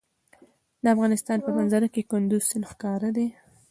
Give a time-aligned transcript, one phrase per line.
[0.83, 3.27] د افغانستان په منظره کې کندز سیند ښکاره دی.